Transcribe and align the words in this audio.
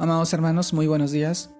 Amados 0.00 0.32
hermanos, 0.32 0.72
muy 0.72 0.86
buenos 0.86 1.10
días. 1.10 1.50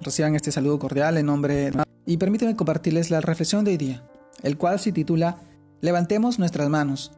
Reciban 0.00 0.34
este 0.34 0.50
saludo 0.50 0.78
cordial 0.78 1.18
en 1.18 1.26
nombre 1.26 1.54
de... 1.54 1.84
Y 2.06 2.16
permítanme 2.16 2.56
compartirles 2.56 3.10
la 3.10 3.20
reflexión 3.20 3.66
de 3.66 3.72
hoy 3.72 3.76
día, 3.76 4.02
el 4.42 4.56
cual 4.56 4.80
se 4.80 4.92
titula 4.92 5.36
Levantemos 5.82 6.38
nuestras 6.38 6.70
manos. 6.70 7.12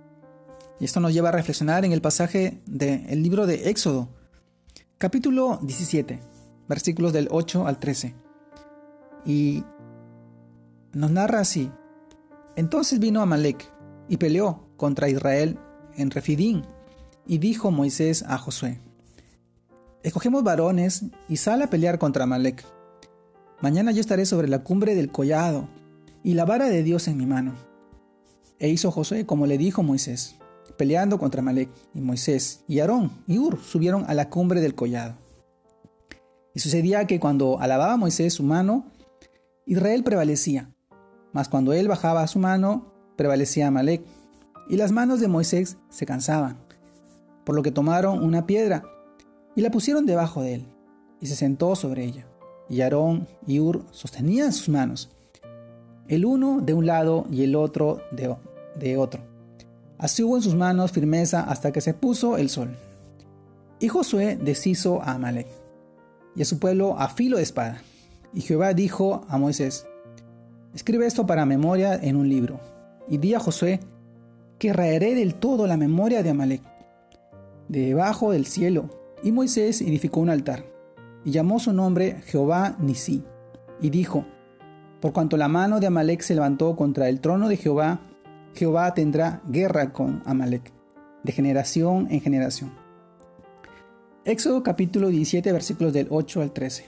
Y 0.81 0.87
esto 0.87 0.99
nos 0.99 1.13
lleva 1.13 1.29
a 1.29 1.33
reflexionar 1.33 1.85
en 1.85 1.93
el 1.93 2.01
pasaje 2.01 2.61
del 2.67 3.23
libro 3.23 3.47
de 3.47 3.71
Éxodo, 3.71 4.09
capítulo 4.99 5.61
17, 5.63 6.19
versículos 6.69 7.13
del 7.13 7.29
8 7.31 7.69
al 7.69 7.79
13. 7.79 8.17
Y 9.25 9.63
nos 10.93 11.13
narra 11.13 11.39
así. 11.39 11.71
Entonces 12.57 12.99
vino 12.99 13.23
Amalek 13.23 13.65
y 14.09 14.17
peleó 14.17 14.67
contra 14.77 15.09
Israel 15.09 15.57
en 15.97 16.11
Refidín, 16.11 16.67
y 17.29 17.39
dijo 17.39 17.71
Moisés 17.71 18.25
a 18.27 18.39
Josué, 18.39 18.81
Escogemos 20.05 20.45
varones 20.45 21.07
y 21.31 21.39
sal 21.39 21.63
a 21.63 21.71
pelear 21.71 21.99
contra 21.99 22.25
Amalek. 22.25 22.63
Mañana 23.63 23.91
yo 23.91 24.03
estaré 24.03 24.27
sobre 24.27 24.49
la 24.49 24.63
cumbre 24.63 24.95
del 24.95 25.11
collado 25.11 25.67
y 26.23 26.35
la 26.35 26.45
vara 26.45 26.69
de 26.69 26.83
Dios 26.83 27.09
en 27.09 27.17
mi 27.17 27.25
mano. 27.25 27.55
E 28.59 28.69
hizo 28.69 28.91
Josué 28.91 29.25
como 29.25 29.47
le 29.47 29.57
dijo 29.57 29.83
Moisés, 29.83 30.37
peleando 30.77 31.19
contra 31.19 31.41
Amalek, 31.41 31.71
y 31.95 32.03
Moisés 32.03 32.65
y 32.69 32.81
Aarón 32.81 33.13
y 33.27 33.39
Ur 33.39 33.59
subieron 33.63 34.05
a 34.07 34.13
la 34.13 34.29
cumbre 34.29 34.61
del 34.61 34.75
collado. 34.75 35.15
Y 36.55 36.61
sucedía 36.61 37.07
que 37.07 37.19
cuando 37.19 37.59
alababa 37.59 37.97
Moisés 37.97 38.35
su 38.35 38.43
mano, 38.43 38.85
Israel 39.65 40.05
prevalecía, 40.05 40.71
mas 41.33 41.49
cuando 41.49 41.73
él 41.73 41.89
bajaba 41.89 42.27
su 42.27 42.39
mano, 42.39 42.93
prevalecía 43.17 43.69
Amalek, 43.69 44.03
y 44.69 44.77
las 44.77 44.93
manos 44.93 45.21
de 45.21 45.29
Moisés 45.29 45.79
se 45.89 46.05
cansaban, 46.05 46.59
por 47.47 47.55
lo 47.55 47.63
que 47.63 47.71
tomaron 47.71 48.23
una 48.23 48.45
piedra 48.45 48.85
y 49.57 49.61
la 49.61 49.71
pusieron 49.71 50.07
debajo 50.07 50.43
de 50.43 50.55
él, 50.55 50.67
y 51.21 51.27
se 51.27 51.37
sentó 51.37 51.77
sobre 51.77 52.05
ella. 52.05 52.27
Y 52.69 52.81
Aarón 52.81 53.29
y 53.47 53.61
Ur 53.61 53.85
sostenían 53.91 54.53
sus 54.53 54.69
manos, 54.69 55.11
el 56.09 56.25
uno 56.25 56.61
de 56.61 56.75
un 56.75 56.87
lado 56.87 57.27
y 57.31 57.43
el 57.43 57.57
otro 57.57 58.03
de, 58.11 58.35
de 58.79 58.97
otro. 58.97 59.23
Así 59.99 60.23
hubo 60.23 60.37
en 60.37 60.43
sus 60.43 60.55
manos 60.55 60.93
firmeza 60.93 61.43
hasta 61.43 61.73
que 61.73 61.81
se 61.81 61.95
puso 61.95 62.37
el 62.37 62.51
sol. 62.51 62.77
Y 63.81 63.89
Josué 63.89 64.37
deshizo 64.37 65.03
a 65.03 65.13
Amalek 65.13 65.47
y 66.35 66.43
a 66.43 66.45
su 66.45 66.59
pueblo 66.59 66.99
a 66.99 67.09
filo 67.09 67.37
de 67.37 67.43
espada. 67.43 67.83
Y 68.33 68.41
Jehová 68.41 68.75
dijo 68.75 69.25
a 69.29 69.39
Moisés, 69.39 69.87
escribe 70.75 71.07
esto 71.07 71.27
para 71.27 71.47
memoria 71.47 71.95
en 71.95 72.17
un 72.17 72.29
libro, 72.29 72.59
y 73.09 73.19
di 73.19 73.35
a 73.35 73.41
Josué 73.41 73.81
que 74.59 74.73
raeré 74.73 75.15
del 75.15 75.35
todo 75.35 75.67
la 75.67 75.77
memoria 75.77 76.23
de 76.23 76.31
Amalek, 76.31 76.63
debajo 77.69 78.33
del 78.33 78.47
cielo, 78.47 78.91
y 79.25 79.33
Moisés 79.33 79.81
edificó 79.81 80.21
un 80.21 80.29
altar, 80.29 80.67
y 81.25 81.31
llamó 81.31 81.59
su 81.59 81.73
nombre 81.73 82.21
Jehová 82.27 82.77
Nisi, 82.79 83.25
y 83.81 83.89
dijo, 83.89 84.27
Por 85.01 85.15
cuanto 85.15 85.39
la 85.39 85.49
mano 85.49 85.81
de 85.81 85.87
Amalek 85.87 86.21
se 86.21 86.35
levantó 86.35 86.77
contra 86.77 87.09
el 87.09 87.21
trono 87.21 87.49
de 87.49 87.57
Jehová, 87.57 88.03
Jehová 88.55 88.93
tendrá 88.93 89.41
guerra 89.49 89.93
con 89.95 90.23
Amalek, 90.27 90.71
de 91.23 91.33
generación 91.33 92.07
en 92.11 92.21
generación. 92.21 92.73
Éxodo 94.27 94.63
capítulo 94.63 95.09
17 95.09 95.53
versículos 95.53 95.95
del 95.95 96.07
8 96.11 96.43
al 96.43 96.53
13. 96.53 96.87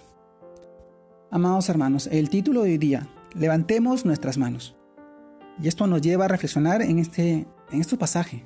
Amados 1.30 1.70
hermanos, 1.70 2.06
el 2.12 2.28
título 2.28 2.62
de 2.62 2.72
hoy 2.72 2.78
día, 2.78 3.08
levantemos 3.34 4.04
nuestras 4.04 4.36
manos. 4.36 4.76
Y 5.60 5.68
esto 5.68 5.86
nos 5.86 6.02
lleva 6.02 6.26
a 6.26 6.28
reflexionar 6.28 6.82
en 6.82 6.98
este, 6.98 7.46
en 7.72 7.80
este 7.80 7.96
pasaje, 7.96 8.44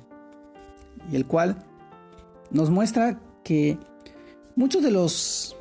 y 1.11 1.17
el 1.17 1.25
cual 1.27 1.65
nos 2.51 2.69
muestra 2.69 3.19
que 3.43 3.77
muchos 4.55 4.83
de 4.83 4.91
los, 4.91 5.55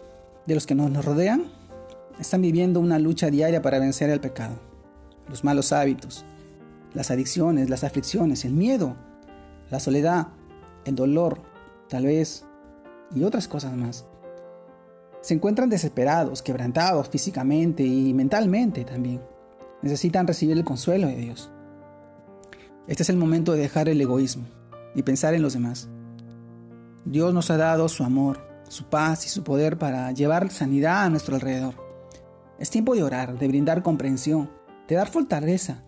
de 0.47 0.55
los 0.55 0.67
que 0.67 0.75
nos 0.75 1.05
rodean 1.05 1.45
están 2.19 2.43
viviendo 2.43 2.81
una 2.81 2.99
lucha 2.99 3.31
diaria 3.31 3.63
para 3.63 3.79
vencer 3.79 4.11
el 4.11 4.21
pecado, 4.21 4.55
los 5.29 5.45
malos 5.45 5.73
hábitos, 5.73 6.25
las 6.93 7.11
adicciones, 7.11 7.71
las 7.71 7.85
aflicciones, 7.85 8.45
el 8.45 8.53
miedo, 8.53 8.97
la 9.71 9.81
soledad, 9.81 10.29
el 10.85 10.95
dolor, 10.95 11.41
tal 11.89 12.07
vez, 12.07 12.45
y 13.15 13.25
otras 13.25 13.49
cosas 13.49 13.75
más. 13.77 14.05
Se 15.21 15.35
encuentran 15.35 15.69
desesperados, 15.69 16.43
quebrantados 16.43 17.09
físicamente 17.09 17.83
y 17.85 18.15
mentalmente 18.15 18.85
también. 18.85 19.21
Necesitan 19.83 20.27
recibir 20.27 20.57
el 20.57 20.65
consuelo 20.65 21.09
de 21.09 21.17
Dios. 21.17 21.51
Este 22.87 23.03
es 23.03 23.11
el 23.11 23.17
momento 23.17 23.53
de 23.53 23.61
dejar 23.61 23.89
el 23.89 24.01
egoísmo 24.01 24.45
y 24.95 25.03
pensar 25.03 25.35
en 25.35 25.43
los 25.43 25.53
demás. 25.53 25.89
Dios 27.05 27.33
nos 27.33 27.51
ha 27.51 27.57
dado 27.57 27.89
su 27.89 28.05
amor, 28.05 28.47
su 28.69 28.85
paz 28.85 29.25
y 29.25 29.29
su 29.31 29.43
poder 29.43 29.79
para 29.79 30.13
llevar 30.13 30.51
sanidad 30.51 31.05
a 31.05 31.11
nuestro 31.11 31.35
alrededor. 31.35 31.75
Es 32.59 32.69
tiempo 32.69 32.95
de 32.95 33.03
orar, 33.03 33.39
de 33.39 33.49
brindar 33.49 33.83
comprensión, 33.83 34.51
de 34.87 34.97
dar 34.97 35.09
fortaleza 35.09 35.83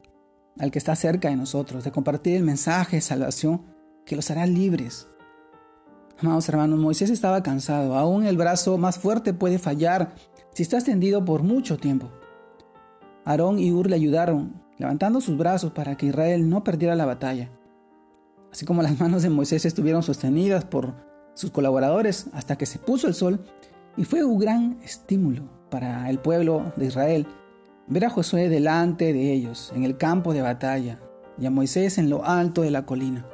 al 0.58 0.70
que 0.70 0.78
está 0.78 0.96
cerca 0.96 1.28
de 1.28 1.36
nosotros, 1.36 1.84
de 1.84 1.92
compartir 1.92 2.36
el 2.36 2.44
mensaje 2.44 2.96
de 2.96 3.02
salvación 3.02 3.62
que 4.06 4.16
los 4.16 4.30
hará 4.30 4.46
libres. 4.46 5.06
Amados 6.18 6.48
hermanos, 6.48 6.78
Moisés 6.78 7.10
estaba 7.10 7.42
cansado, 7.42 7.96
aún 7.96 8.24
el 8.24 8.36
brazo 8.38 8.78
más 8.78 8.98
fuerte 8.98 9.34
puede 9.34 9.58
fallar 9.58 10.14
si 10.54 10.62
está 10.62 10.78
extendido 10.78 11.24
por 11.24 11.42
mucho 11.42 11.76
tiempo. 11.76 12.10
Aarón 13.24 13.58
y 13.58 13.70
Ur 13.70 13.88
le 13.88 13.96
ayudaron, 13.96 14.62
levantando 14.78 15.20
sus 15.20 15.36
brazos 15.36 15.72
para 15.72 15.96
que 15.96 16.06
Israel 16.06 16.48
no 16.48 16.64
perdiera 16.64 16.94
la 16.94 17.06
batalla 17.06 17.50
así 18.52 18.66
como 18.66 18.82
las 18.82 19.00
manos 19.00 19.22
de 19.22 19.30
Moisés 19.30 19.64
estuvieron 19.64 20.02
sostenidas 20.02 20.64
por 20.64 20.94
sus 21.34 21.50
colaboradores 21.50 22.26
hasta 22.32 22.56
que 22.56 22.66
se 22.66 22.78
puso 22.78 23.08
el 23.08 23.14
sol, 23.14 23.40
y 23.96 24.04
fue 24.04 24.24
un 24.24 24.38
gran 24.38 24.78
estímulo 24.82 25.42
para 25.70 26.08
el 26.08 26.18
pueblo 26.18 26.72
de 26.76 26.86
Israel 26.86 27.26
ver 27.86 28.04
a 28.04 28.10
Josué 28.10 28.48
delante 28.48 29.12
de 29.12 29.32
ellos 29.32 29.72
en 29.74 29.84
el 29.84 29.96
campo 29.96 30.32
de 30.32 30.42
batalla 30.42 31.00
y 31.38 31.46
a 31.46 31.50
Moisés 31.50 31.98
en 31.98 32.08
lo 32.08 32.24
alto 32.24 32.62
de 32.62 32.70
la 32.70 32.86
colina, 32.86 33.26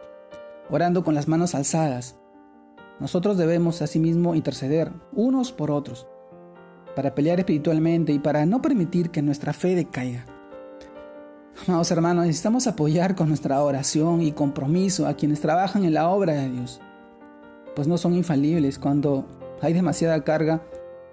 orando 0.71 1.05
con 1.05 1.15
las 1.15 1.29
manos 1.29 1.55
alzadas. 1.55 2.17
Nosotros 3.01 3.37
debemos 3.37 3.83
asimismo 3.83 4.35
interceder 4.35 4.93
unos 5.13 5.53
por 5.53 5.71
otros 5.71 6.09
para 6.97 7.15
pelear 7.15 7.39
espiritualmente 7.39 8.13
y 8.13 8.19
para 8.19 8.47
no 8.47 8.61
permitir 8.61 9.11
que 9.11 9.23
nuestra 9.23 9.53
fe 9.53 9.75
decaiga. 9.77 10.25
Amados 11.67 11.91
hermanos, 11.91 12.25
necesitamos 12.25 12.67
apoyar 12.67 13.15
con 13.15 13.29
nuestra 13.29 13.63
oración 13.63 14.23
y 14.23 14.33
compromiso 14.33 15.07
a 15.07 15.15
quienes 15.15 15.41
trabajan 15.41 15.85
en 15.85 15.93
la 15.93 16.09
obra 16.09 16.33
de 16.33 16.49
Dios, 16.49 16.81
pues 17.75 17.87
no 17.89 17.99
son 17.99 18.15
infalibles 18.15 18.79
cuando 18.79 19.27
hay 19.61 19.75
demasiada 19.75 20.23
carga 20.23 20.63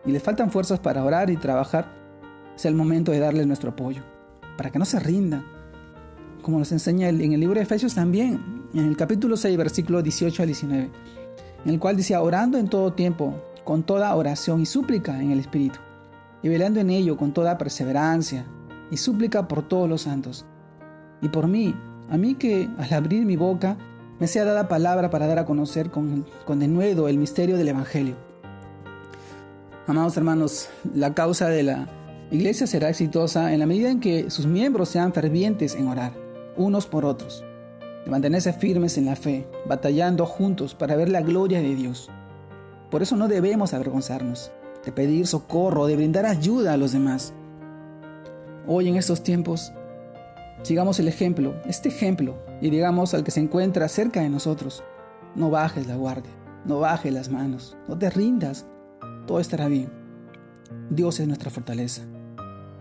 y 0.05 0.11
les 0.11 0.23
faltan 0.23 0.51
fuerzas 0.51 0.79
para 0.79 1.03
orar 1.03 1.29
y 1.29 1.35
trabajar. 1.35 1.91
Es 2.55 2.65
el 2.65 2.75
momento 2.75 3.11
de 3.11 3.19
darles 3.19 3.47
nuestro 3.47 3.71
apoyo, 3.71 4.03
para 4.55 4.69
que 4.69 4.79
no 4.79 4.85
se 4.85 4.99
rindan, 4.99 5.45
como 6.41 6.59
nos 6.59 6.71
enseña 6.71 7.09
en 7.09 7.33
el 7.33 7.39
libro 7.39 7.55
de 7.55 7.63
Efesios 7.63 7.95
también, 7.95 8.63
en 8.73 8.85
el 8.85 8.95
capítulo 8.95 9.35
6, 9.35 9.57
versículo 9.57 10.01
18 10.01 10.43
al 10.43 10.47
19, 10.47 10.91
en 11.65 11.69
el 11.69 11.79
cual 11.79 11.97
dice, 11.97 12.15
orando 12.15 12.57
en 12.57 12.69
todo 12.69 12.93
tiempo, 12.93 13.33
con 13.65 13.83
toda 13.83 14.15
oración 14.15 14.61
y 14.61 14.65
súplica 14.65 15.19
en 15.21 15.31
el 15.31 15.39
Espíritu, 15.39 15.79
y 16.43 16.49
velando 16.49 16.79
en 16.79 16.91
ello 16.91 17.17
con 17.17 17.33
toda 17.33 17.57
perseverancia 17.57 18.45
y 18.91 18.97
súplica 18.97 19.47
por 19.47 19.67
todos 19.67 19.89
los 19.89 20.03
santos. 20.03 20.45
Y 21.21 21.29
por 21.29 21.47
mí, 21.47 21.75
a 22.09 22.17
mí 22.17 22.35
que 22.35 22.69
al 22.77 22.93
abrir 22.93 23.25
mi 23.25 23.35
boca 23.35 23.77
me 24.19 24.27
sea 24.27 24.45
dada 24.45 24.67
palabra 24.67 25.09
para 25.09 25.27
dar 25.27 25.39
a 25.39 25.45
conocer 25.45 25.91
con, 25.91 26.25
con 26.45 26.59
denuedo 26.59 27.07
el 27.07 27.17
misterio 27.17 27.57
del 27.57 27.69
Evangelio. 27.69 28.15
Amados 29.87 30.17
hermanos, 30.17 30.69
la 30.93 31.13
causa 31.13 31.47
de 31.47 31.63
la 31.63 31.87
iglesia 32.31 32.65
será 32.67 32.89
exitosa 32.89 33.53
en 33.53 33.59
la 33.59 33.65
medida 33.65 33.89
en 33.89 33.99
que 33.99 34.29
sus 34.31 34.47
miembros 34.47 34.89
sean 34.89 35.13
fervientes 35.13 35.75
en 35.75 35.87
orar, 35.87 36.13
unos 36.57 36.87
por 36.87 37.05
otros, 37.05 37.43
de 38.03 38.11
mantenerse 38.11 38.53
firmes 38.53 38.97
en 38.97 39.05
la 39.05 39.15
fe, 39.15 39.47
batallando 39.67 40.25
juntos 40.25 40.73
para 40.73 40.95
ver 40.95 41.09
la 41.09 41.21
gloria 41.21 41.61
de 41.61 41.75
Dios. 41.75 42.09
Por 42.89 43.03
eso 43.03 43.15
no 43.15 43.27
debemos 43.27 43.73
avergonzarnos 43.73 44.51
de 44.85 44.91
pedir 44.91 45.27
socorro, 45.27 45.87
de 45.87 45.95
brindar 45.95 46.25
ayuda 46.25 46.73
a 46.73 46.77
los 46.77 46.91
demás. 46.93 47.33
Hoy 48.67 48.87
en 48.87 48.95
estos 48.95 49.21
tiempos, 49.21 49.71
sigamos 50.63 50.99
el 50.99 51.07
ejemplo, 51.07 51.53
este 51.67 51.89
ejemplo, 51.89 52.35
y 52.61 52.71
digamos 52.71 53.13
al 53.13 53.23
que 53.23 53.29
se 53.29 53.39
encuentra 53.39 53.87
cerca 53.87 54.21
de 54.21 54.29
nosotros, 54.29 54.83
no 55.35 55.51
bajes 55.51 55.85
la 55.85 55.95
guardia, 55.95 56.31
no 56.65 56.79
bajes 56.79 57.13
las 57.13 57.29
manos, 57.29 57.77
no 57.87 57.95
te 57.95 58.09
rindas, 58.09 58.65
todo 59.27 59.39
estará 59.39 59.67
bien. 59.67 59.91
Dios 60.89 61.19
es 61.19 61.27
nuestra 61.27 61.51
fortaleza, 61.51 62.01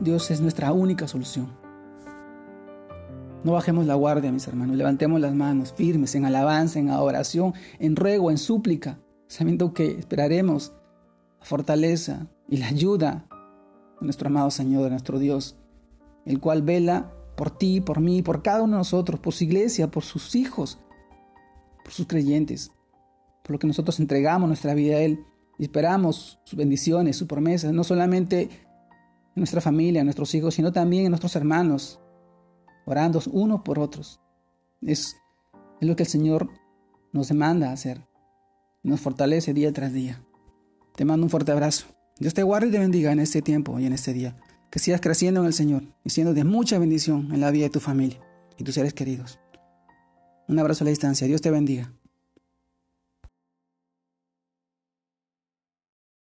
Dios 0.00 0.30
es 0.30 0.40
nuestra 0.40 0.72
única 0.72 1.06
solución. 1.06 1.52
No 3.42 3.52
bajemos 3.52 3.84
la 3.84 3.94
guardia, 3.94 4.32
mis 4.32 4.48
hermanos, 4.48 4.76
levantemos 4.76 5.20
las 5.20 5.34
manos 5.34 5.74
firmes 5.74 6.14
en 6.14 6.24
alabanza, 6.24 6.78
en 6.78 6.88
adoración, 6.88 7.52
en 7.78 7.94
ruego, 7.94 8.30
en 8.30 8.38
súplica, 8.38 9.00
sabiendo 9.26 9.74
que 9.74 9.98
esperaremos 9.98 10.72
la 11.40 11.44
fortaleza 11.44 12.26
y 12.48 12.56
la 12.56 12.68
ayuda 12.68 13.26
de 14.00 14.06
nuestro 14.06 14.28
amado 14.28 14.50
Señor, 14.50 14.84
de 14.84 14.90
nuestro 14.90 15.18
Dios 15.18 15.58
el 16.24 16.40
cual 16.40 16.62
vela 16.62 17.12
por 17.36 17.50
ti, 17.50 17.80
por 17.80 18.00
mí, 18.00 18.22
por 18.22 18.42
cada 18.42 18.62
uno 18.62 18.76
de 18.76 18.78
nosotros, 18.78 19.20
por 19.20 19.34
su 19.34 19.44
iglesia, 19.44 19.90
por 19.90 20.04
sus 20.04 20.34
hijos, 20.34 20.78
por 21.82 21.92
sus 21.92 22.06
creyentes, 22.06 22.70
por 23.42 23.52
lo 23.52 23.58
que 23.58 23.66
nosotros 23.66 23.98
entregamos 24.00 24.48
nuestra 24.48 24.74
vida 24.74 24.96
a 24.96 25.00
Él 25.00 25.24
esperamos 25.58 26.40
sus 26.44 26.56
bendiciones, 26.56 27.16
sus 27.16 27.28
promesas, 27.28 27.72
no 27.72 27.84
solamente 27.84 28.42
en 28.42 28.50
nuestra 29.36 29.60
familia, 29.60 30.00
en 30.00 30.06
nuestros 30.06 30.34
hijos, 30.34 30.54
sino 30.54 30.72
también 30.72 31.04
en 31.04 31.10
nuestros 31.10 31.36
hermanos, 31.36 32.00
orando 32.86 33.20
unos 33.30 33.62
por 33.62 33.78
otros. 33.78 34.20
Es, 34.82 35.16
es 35.80 35.88
lo 35.88 35.96
que 35.96 36.04
el 36.04 36.08
Señor 36.08 36.50
nos 37.12 37.28
demanda 37.28 37.72
hacer. 37.72 38.06
Nos 38.82 39.00
fortalece 39.00 39.54
día 39.54 39.72
tras 39.72 39.92
día. 39.92 40.22
Te 40.94 41.04
mando 41.04 41.24
un 41.24 41.30
fuerte 41.30 41.52
abrazo. 41.52 41.86
Dios 42.18 42.34
te 42.34 42.42
guarde 42.42 42.68
y 42.68 42.70
te 42.70 42.78
bendiga 42.78 43.12
en 43.12 43.20
este 43.20 43.42
tiempo 43.42 43.78
y 43.78 43.86
en 43.86 43.92
este 43.92 44.12
día. 44.12 44.36
Que 44.74 44.80
sigas 44.80 45.00
creciendo 45.00 45.38
en 45.38 45.46
el 45.46 45.52
Señor 45.52 45.84
y 46.02 46.10
siendo 46.10 46.34
de 46.34 46.42
mucha 46.42 46.80
bendición 46.80 47.32
en 47.32 47.40
la 47.40 47.52
vida 47.52 47.62
de 47.66 47.70
tu 47.70 47.78
familia 47.78 48.18
y 48.58 48.64
tus 48.64 48.74
seres 48.74 48.92
queridos. 48.92 49.38
Un 50.48 50.58
abrazo 50.58 50.82
a 50.82 50.86
la 50.86 50.90
distancia. 50.90 51.28
Dios 51.28 51.40
te 51.40 51.52
bendiga. 51.52 51.92